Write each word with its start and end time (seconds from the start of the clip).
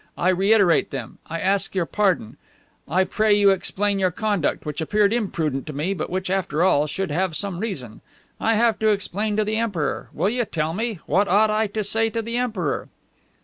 I 0.17 0.29
reiterate 0.29 0.89
them. 0.89 1.19
I 1.27 1.39
ask 1.39 1.75
your 1.75 1.85
pardon. 1.85 2.37
I 2.87 3.03
pray 3.03 3.35
you 3.35 3.49
to 3.49 3.53
explain 3.53 3.99
your 3.99 4.09
conduct, 4.09 4.65
which 4.65 4.81
appeared 4.81 5.13
imprudent 5.13 5.67
to 5.67 5.73
me 5.73 5.93
but 5.93 6.09
which, 6.09 6.27
after 6.31 6.63
all, 6.63 6.87
should 6.87 7.11
have 7.11 7.35
some 7.35 7.59
reason. 7.59 8.01
I 8.39 8.55
have 8.55 8.79
to 8.79 8.87
explain 8.87 9.37
to 9.37 9.45
the 9.45 9.57
Emperor. 9.57 10.09
Will 10.11 10.31
you 10.31 10.43
tell 10.45 10.73
me? 10.73 10.97
What 11.05 11.27
ought 11.27 11.51
I 11.51 11.67
to 11.67 11.83
say 11.83 12.09
to 12.09 12.21
the 12.23 12.35
Emperor?" 12.37 12.87